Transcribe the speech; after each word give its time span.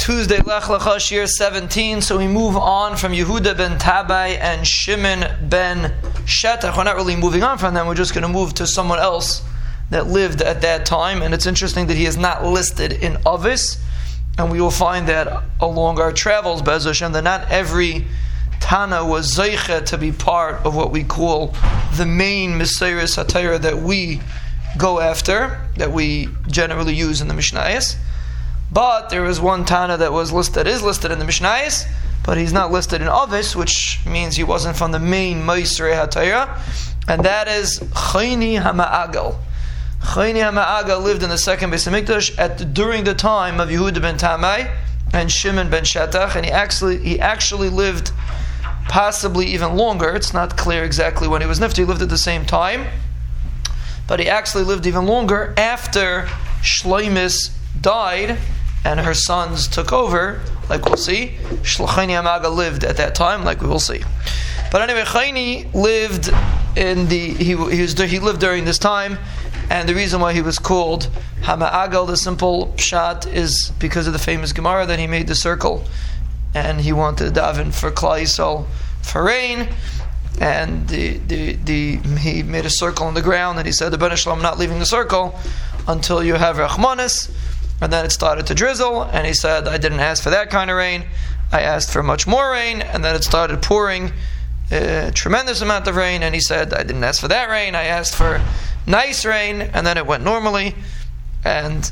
Tuesday, 0.00 0.40
Lech 0.40 0.62
Lecha, 0.62 1.10
year 1.10 1.26
17. 1.26 2.00
So 2.00 2.16
we 2.16 2.26
move 2.26 2.56
on 2.56 2.96
from 2.96 3.12
Yehuda 3.12 3.54
ben 3.54 3.78
Tabai 3.78 4.38
and 4.40 4.66
Shimon 4.66 5.26
ben 5.46 5.92
Shetach. 6.24 6.74
We're 6.74 6.84
not 6.84 6.96
really 6.96 7.16
moving 7.16 7.42
on 7.42 7.58
from 7.58 7.74
them, 7.74 7.86
we're 7.86 7.94
just 7.94 8.14
going 8.14 8.22
to 8.22 8.28
move 8.28 8.54
to 8.54 8.66
someone 8.66 8.98
else 8.98 9.42
that 9.90 10.06
lived 10.06 10.40
at 10.40 10.62
that 10.62 10.86
time. 10.86 11.20
And 11.20 11.34
it's 11.34 11.44
interesting 11.44 11.86
that 11.88 11.98
he 11.98 12.06
is 12.06 12.16
not 12.16 12.42
listed 12.42 12.94
in 12.94 13.18
Avis. 13.26 13.78
And 14.38 14.50
we 14.50 14.58
will 14.58 14.70
find 14.70 15.06
that 15.08 15.44
along 15.60 16.00
our 16.00 16.12
travels, 16.12 16.62
Bez 16.62 16.86
Hashem, 16.86 17.12
that 17.12 17.22
not 17.22 17.50
every 17.50 18.06
Tana 18.58 19.04
was 19.04 19.36
Zeicha 19.36 19.84
to 19.84 19.98
be 19.98 20.12
part 20.12 20.64
of 20.64 20.74
what 20.74 20.92
we 20.92 21.04
call 21.04 21.54
the 21.96 22.06
main 22.06 22.56
Messiah 22.56 23.04
Satira 23.04 23.60
that 23.60 23.76
we 23.76 24.22
go 24.78 24.98
after, 24.98 25.60
that 25.76 25.92
we 25.92 26.30
generally 26.46 26.94
use 26.94 27.20
in 27.20 27.28
the 27.28 27.34
Mishnayos. 27.34 27.96
But 28.72 29.10
there 29.10 29.24
is 29.24 29.40
one 29.40 29.64
Tana 29.64 29.96
that 29.96 30.12
was 30.12 30.32
listed, 30.32 30.66
is 30.66 30.82
listed 30.82 31.10
in 31.10 31.18
the 31.18 31.24
Mishnayos, 31.24 31.86
but 32.24 32.38
he's 32.38 32.52
not 32.52 32.70
listed 32.70 33.02
in 33.02 33.08
Avis, 33.08 33.56
which 33.56 33.98
means 34.06 34.36
he 34.36 34.44
wasn't 34.44 34.76
from 34.76 34.92
the 34.92 35.00
main 35.00 35.42
Meiserei 35.42 35.94
HaTorah, 35.94 36.58
and 37.08 37.24
that 37.24 37.48
is 37.48 37.80
Chayni 37.80 38.62
Hama'agal. 38.62 39.36
Chayni 40.00 40.40
Hama'agal 40.40 41.02
lived 41.02 41.22
in 41.22 41.30
the 41.30 41.38
second 41.38 41.70
Beis 41.72 41.88
Hamikdash 41.88 42.38
at 42.38 42.72
during 42.72 43.04
the 43.04 43.14
time 43.14 43.58
of 43.58 43.68
Yehuda 43.68 44.00
ben 44.00 44.16
Tabai 44.16 44.70
and 45.12 45.30
Shimon 45.32 45.68
ben 45.68 45.82
Shetach, 45.82 46.36
and 46.36 46.44
he 46.44 46.52
actually 46.52 46.98
he 46.98 47.18
actually 47.18 47.68
lived 47.68 48.12
possibly 48.88 49.46
even 49.46 49.76
longer. 49.76 50.10
It's 50.14 50.32
not 50.32 50.56
clear 50.56 50.84
exactly 50.84 51.26
when 51.26 51.40
he 51.40 51.46
was 51.48 51.58
nifty. 51.58 51.82
He 51.82 51.86
lived 51.86 52.02
at 52.02 52.08
the 52.08 52.18
same 52.18 52.46
time, 52.46 52.86
but 54.06 54.20
he 54.20 54.28
actually 54.28 54.64
lived 54.64 54.86
even 54.86 55.06
longer 55.06 55.54
after 55.56 56.28
Shloimis 56.62 57.50
died 57.80 58.38
and 58.84 59.00
her 59.00 59.14
sons 59.14 59.68
took 59.68 59.92
over, 59.92 60.40
like 60.68 60.84
we'll 60.84 60.96
see. 60.96 61.36
Shlachani 61.62 62.18
Amaga 62.18 62.48
lived 62.48 62.84
at 62.84 62.96
that 62.96 63.14
time, 63.14 63.44
like 63.44 63.60
we 63.60 63.68
will 63.68 63.80
see. 63.80 64.02
But 64.70 64.82
anyway, 64.82 65.02
Chayni 65.02 65.72
lived 65.74 66.30
in 66.76 67.08
the 67.08 67.34
he, 67.34 67.44
he 67.44 67.54
was 67.54 67.98
he 67.98 68.18
lived 68.20 68.40
during 68.40 68.64
this 68.64 68.78
time, 68.78 69.18
and 69.68 69.88
the 69.88 69.94
reason 69.94 70.20
why 70.20 70.32
he 70.32 70.42
was 70.42 70.58
called 70.58 71.10
Hama'agal, 71.42 72.06
the 72.06 72.16
simple 72.16 72.76
shot, 72.76 73.26
is 73.26 73.72
because 73.78 74.06
of 74.06 74.12
the 74.12 74.18
famous 74.18 74.52
Gemara 74.52 74.86
that 74.86 74.98
he 74.98 75.06
made 75.06 75.26
the 75.26 75.34
circle, 75.34 75.84
and 76.54 76.80
he 76.80 76.92
wanted 76.92 77.34
to 77.34 77.40
daven 77.40 77.74
for 77.74 77.90
Klal 77.90 78.22
Yisrael 78.22 78.66
for 79.02 79.24
rain. 79.24 79.68
And 80.40 80.88
the, 80.88 81.18
the, 81.18 81.52
the, 81.56 81.96
he 82.18 82.42
made 82.42 82.64
a 82.64 82.70
circle 82.70 83.06
on 83.06 83.14
the 83.14 83.20
ground, 83.20 83.58
and 83.58 83.66
he 83.66 83.72
said, 83.72 83.90
"The 83.90 83.98
Ben 83.98 84.12
I'm 84.26 84.40
not 84.40 84.58
leaving 84.58 84.78
the 84.78 84.86
circle 84.86 85.38
until 85.86 86.22
you 86.22 86.34
have 86.34 86.56
Rachmanis." 86.56 87.30
And 87.80 87.92
then 87.92 88.04
it 88.04 88.12
started 88.12 88.46
to 88.48 88.54
drizzle, 88.54 89.02
and 89.02 89.26
he 89.26 89.32
said, 89.32 89.66
I 89.66 89.78
didn't 89.78 90.00
ask 90.00 90.22
for 90.22 90.30
that 90.30 90.50
kind 90.50 90.70
of 90.70 90.76
rain. 90.76 91.04
I 91.52 91.62
asked 91.62 91.92
for 91.92 92.02
much 92.02 92.26
more 92.26 92.50
rain, 92.52 92.82
and 92.82 93.04
then 93.04 93.16
it 93.16 93.24
started 93.24 93.62
pouring 93.62 94.12
a 94.70 95.10
tremendous 95.14 95.60
amount 95.62 95.88
of 95.88 95.96
rain, 95.96 96.22
and 96.22 96.34
he 96.34 96.40
said, 96.40 96.74
I 96.74 96.82
didn't 96.82 97.02
ask 97.02 97.20
for 97.20 97.28
that 97.28 97.48
rain. 97.48 97.74
I 97.74 97.84
asked 97.84 98.14
for 98.14 98.40
nice 98.86 99.24
rain, 99.24 99.62
and 99.62 99.86
then 99.86 99.96
it 99.96 100.06
went 100.06 100.22
normally, 100.22 100.74
and 101.44 101.90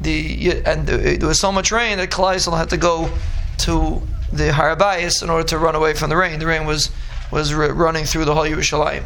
the 0.00 0.62
and 0.64 0.86
there 0.86 1.26
was 1.26 1.40
so 1.40 1.52
much 1.52 1.72
rain 1.72 1.98
that 1.98 2.10
Klal 2.10 2.34
Yisrael 2.34 2.56
had 2.56 2.70
to 2.70 2.76
go 2.76 3.10
to 3.58 4.02
the 4.32 4.52
Har 4.52 4.74
HaBayis 4.74 5.22
in 5.22 5.30
order 5.30 5.46
to 5.48 5.58
run 5.58 5.74
away 5.74 5.94
from 5.94 6.10
the 6.10 6.16
rain. 6.16 6.38
The 6.38 6.46
rain 6.46 6.66
was 6.66 6.90
was 7.30 7.52
running 7.54 8.04
through 8.04 8.24
the 8.24 8.34
whole 8.34 8.44
Yerushalayim. 8.44 9.04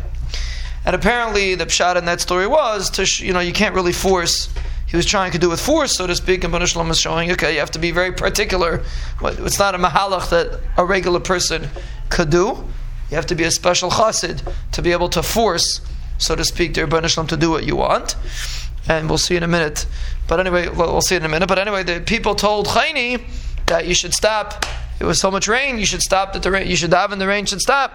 And 0.86 0.94
apparently, 0.94 1.54
the 1.54 1.66
pshat 1.66 1.96
in 1.96 2.04
that 2.04 2.20
story 2.20 2.46
was 2.46 2.90
to 2.90 3.24
you 3.24 3.32
know 3.32 3.40
you 3.40 3.52
can't 3.52 3.74
really 3.74 3.92
force 3.92 4.48
he 4.94 4.96
was 4.96 5.06
trying 5.06 5.32
to 5.32 5.40
do 5.40 5.50
with 5.50 5.60
force, 5.60 5.96
so 5.96 6.06
to 6.06 6.14
speak, 6.14 6.44
and 6.44 6.52
Banu 6.52 6.66
Shalom 6.66 6.88
is 6.88 7.00
showing, 7.00 7.28
okay, 7.32 7.54
you 7.54 7.58
have 7.58 7.72
to 7.72 7.80
be 7.80 7.90
very 7.90 8.12
particular. 8.12 8.80
It's 9.20 9.58
not 9.58 9.74
a 9.74 9.78
mahalach 9.78 10.30
that 10.30 10.60
a 10.76 10.84
regular 10.84 11.18
person 11.18 11.68
could 12.10 12.30
do. 12.30 12.64
You 13.10 13.16
have 13.16 13.26
to 13.26 13.34
be 13.34 13.42
a 13.42 13.50
special 13.50 13.90
chassid 13.90 14.48
to 14.70 14.82
be 14.82 14.92
able 14.92 15.08
to 15.08 15.20
force, 15.24 15.80
so 16.18 16.36
to 16.36 16.44
speak, 16.44 16.74
their 16.74 16.86
Banu 16.86 17.08
to 17.08 17.36
do 17.36 17.50
what 17.50 17.64
you 17.64 17.74
want. 17.74 18.14
And 18.88 19.08
we'll 19.08 19.18
see 19.18 19.34
in 19.34 19.42
a 19.42 19.48
minute. 19.48 19.84
But 20.28 20.38
anyway, 20.38 20.68
we'll 20.68 21.00
see 21.00 21.16
in 21.16 21.24
a 21.24 21.28
minute. 21.28 21.48
But 21.48 21.58
anyway, 21.58 21.82
the 21.82 22.00
people 22.00 22.36
told 22.36 22.68
Chayni 22.68 23.20
that 23.66 23.88
you 23.88 23.94
should 23.94 24.14
stop. 24.14 24.64
It 25.00 25.04
was 25.06 25.18
so 25.18 25.28
much 25.28 25.48
rain, 25.48 25.76
you 25.76 25.86
should 25.86 26.02
stop 26.02 26.34
that 26.34 26.44
the 26.44 26.52
rain, 26.52 26.68
you 26.68 26.76
should 26.76 26.92
daven, 26.92 27.18
the 27.18 27.26
rain 27.26 27.46
should 27.46 27.60
stop. 27.60 27.92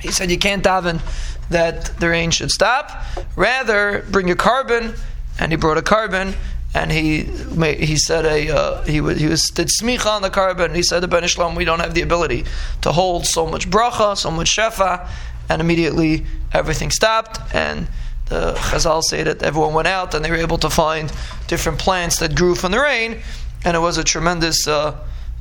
He 0.00 0.10
said 0.10 0.28
you 0.28 0.38
can't 0.38 0.64
daven 0.64 1.02
that 1.50 1.84
the 2.00 2.08
rain 2.08 2.32
should 2.32 2.50
stop. 2.50 2.90
Rather, 3.36 4.04
bring 4.10 4.26
your 4.26 4.36
korban 4.36 4.98
and 5.38 5.52
he 5.52 5.56
brought 5.56 5.78
a 5.78 5.82
korban, 5.82 6.34
and 6.74 6.92
he 6.92 7.28
made, 7.54 7.80
he 7.80 7.96
said 7.96 8.24
a 8.24 8.50
uh, 8.54 8.82
he 8.82 9.00
was 9.00 9.18
he 9.18 9.26
was 9.26 9.42
did 9.50 9.68
smicha 9.68 10.06
on 10.06 10.22
the 10.22 10.64
and 10.64 10.76
he 10.76 10.82
said 10.82 11.00
to 11.00 11.08
Ben 11.08 11.22
Ishlam, 11.22 11.56
we 11.56 11.64
don't 11.64 11.80
have 11.80 11.94
the 11.94 12.02
ability 12.02 12.44
to 12.82 12.92
hold 12.92 13.26
so 13.26 13.46
much 13.46 13.68
bracha, 13.68 14.16
so 14.16 14.30
much 14.30 14.56
shefa, 14.56 15.08
and 15.48 15.60
immediately 15.60 16.24
everything 16.52 16.90
stopped, 16.90 17.40
and 17.54 17.88
the 18.26 18.54
Chazal 18.54 19.02
say 19.02 19.24
that 19.24 19.42
everyone 19.42 19.74
went 19.74 19.88
out 19.88 20.14
and 20.14 20.24
they 20.24 20.30
were 20.30 20.36
able 20.36 20.58
to 20.58 20.70
find 20.70 21.12
different 21.48 21.78
plants 21.78 22.18
that 22.20 22.36
grew 22.36 22.54
from 22.54 22.70
the 22.70 22.80
rain, 22.80 23.20
and 23.64 23.76
it 23.76 23.80
was 23.80 23.98
a 23.98 24.04
tremendous. 24.04 24.66
Uh, 24.66 24.96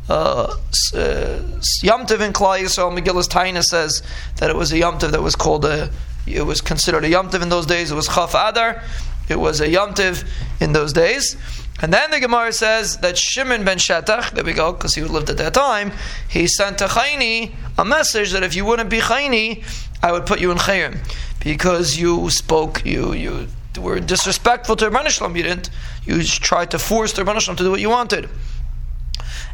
uh, 0.09 0.55
uh, 0.95 1.39
in 2.17 2.33
Klal 2.33 2.59
Yisrael, 2.59 2.91
Megillus 2.97 3.29
Taanis 3.29 3.65
says 3.65 4.01
that 4.37 4.49
it 4.49 4.55
was 4.55 4.71
a 4.71 4.77
Yom 4.79 4.97
Tov 4.97 5.11
that 5.11 5.21
was 5.21 5.35
called 5.35 5.65
a, 5.65 5.91
it 6.25 6.41
was 6.41 6.61
considered 6.61 7.05
a 7.05 7.09
Yom 7.09 7.29
Tov 7.29 7.43
in 7.43 7.49
those 7.49 7.67
days. 7.67 7.91
It 7.91 7.95
was 7.95 8.07
Chaf 8.07 8.33
Adar, 8.33 8.81
it 9.29 9.39
was 9.39 9.61
a 9.61 9.67
yomtiv 9.67 10.27
in 10.59 10.73
those 10.73 10.93
days. 10.93 11.37
And 11.81 11.93
then 11.93 12.11
the 12.11 12.19
Gemara 12.19 12.51
says 12.51 12.97
that 12.97 13.17
Shimon 13.17 13.63
ben 13.63 13.77
Shetach, 13.77 14.31
there 14.31 14.43
we 14.43 14.53
go, 14.53 14.73
because 14.73 14.95
he 14.95 15.01
lived 15.01 15.29
at 15.29 15.37
that 15.37 15.53
time, 15.53 15.93
he 16.27 16.47
sent 16.47 16.79
to 16.79 16.85
Chayni 16.85 17.53
a 17.77 17.85
message 17.85 18.31
that 18.31 18.43
if 18.43 18.53
you 18.55 18.65
wouldn't 18.65 18.89
be 18.89 18.99
Chayni, 18.99 19.63
I 20.03 20.11
would 20.11 20.25
put 20.25 20.41
you 20.41 20.51
in 20.51 20.57
Chayim. 20.57 20.97
Because 21.39 21.97
you 21.97 22.29
spoke, 22.29 22.85
you 22.85 23.13
you 23.13 23.47
were 23.79 24.01
disrespectful 24.01 24.75
to 24.75 24.89
Rabban 24.89 25.07
Shalom. 25.07 25.37
You 25.37 25.43
didn't, 25.43 25.69
you 26.03 26.21
tried 26.23 26.71
to 26.71 26.79
force 26.79 27.13
Rabban 27.13 27.39
Shalom 27.39 27.55
to 27.57 27.63
do 27.63 27.71
what 27.71 27.79
you 27.79 27.89
wanted. 27.89 28.29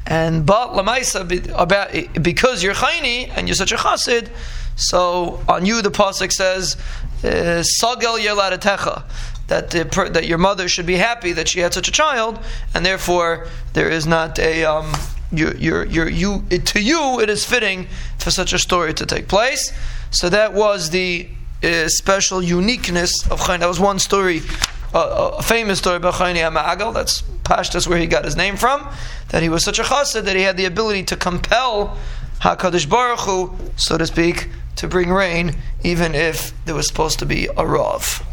And 0.08 0.46
but 0.46 0.74
Lamaisa, 0.74 1.52
about 1.56 2.24
because 2.24 2.64
you're 2.64 2.74
Chayni 2.74 3.32
and 3.36 3.48
you're 3.48 3.56
such 3.56 3.72
a 3.72 3.76
Chassid, 3.76 4.30
so 4.76 5.44
on 5.48 5.66
you 5.66 5.82
the 5.82 5.90
pasuk 5.90 6.32
says, 6.32 6.78
uh, 7.24 7.64
"Sagel 7.64 8.18
yeladatecha," 8.20 9.04
that 9.48 9.72
the, 9.72 9.84
that 10.14 10.26
your 10.26 10.38
mother 10.38 10.68
should 10.68 10.86
be 10.86 10.96
happy 10.96 11.32
that 11.34 11.48
she 11.48 11.60
had 11.60 11.74
such 11.74 11.88
a 11.88 11.92
child, 11.92 12.40
and 12.74 12.86
therefore 12.86 13.48
there 13.74 13.90
is 13.90 14.08
not 14.08 14.40
a 14.40 14.66
um, 14.66 14.92
you 15.32 15.54
you 15.58 16.06
you 16.08 16.44
it, 16.50 16.66
to 16.68 16.82
you 16.82 17.20
it 17.20 17.30
is 17.30 17.46
fitting 17.46 17.88
for 18.18 18.32
such 18.32 18.54
a 18.54 18.60
story 18.60 18.94
to 18.94 19.06
take 19.06 19.28
place. 19.28 19.72
So 20.12 20.30
that 20.30 20.54
was 20.54 20.90
the 20.90 21.28
uh, 21.64 21.88
special 21.88 22.42
uniqueness 22.42 23.30
of 23.30 23.40
Chayin. 23.42 23.60
That 23.60 23.68
was 23.68 23.80
one 23.80 24.00
story, 24.00 24.42
uh, 24.94 25.32
a 25.38 25.44
famous 25.44 25.80
story 25.80 25.98
about 25.98 26.16
Chayni 26.16 26.38
Ama'agal. 26.38 26.94
That's 26.94 27.22
Pashtas 27.44 27.88
where 27.88 27.98
he 27.98 28.08
got 28.08 28.26
his 28.26 28.36
name 28.36 28.58
from. 28.58 28.88
That 29.30 29.44
he 29.44 29.50
was 29.50 29.64
such 29.64 29.80
a 29.80 29.84
chassid 29.84 30.24
that 30.24 30.36
he 30.36 30.44
had 30.44 30.58
the 30.58 30.66
ability 30.66 31.04
to 31.06 31.16
compel 31.16 31.98
Hakadosh 32.42 32.90
Baruch 32.90 33.22
Hu, 33.22 33.56
so 33.76 33.98
to 33.98 34.06
speak, 34.06 34.50
to 34.76 34.88
bring 34.88 35.12
rain, 35.12 35.56
even 35.84 36.14
if 36.14 36.54
there 36.66 36.76
was 36.76 36.88
supposed 36.88 37.20
to 37.20 37.26
be 37.26 37.48
a 37.58 37.66
rav. 37.66 38.24